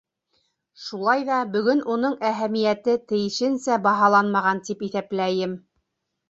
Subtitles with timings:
[0.85, 5.55] —Шулай ҙа бөгөн уның әһәмиәте тейешенсә баһаланмаған тип иҫәпләйем.